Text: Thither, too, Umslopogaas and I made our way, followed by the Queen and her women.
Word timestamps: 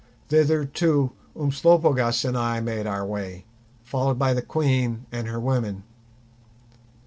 Thither, 0.29 0.65
too, 0.65 1.11
Umslopogaas 1.35 2.25
and 2.25 2.35
I 2.35 2.59
made 2.59 2.87
our 2.87 3.05
way, 3.05 3.45
followed 3.83 4.17
by 4.17 4.33
the 4.33 4.41
Queen 4.41 5.05
and 5.11 5.27
her 5.27 5.39
women. 5.39 5.83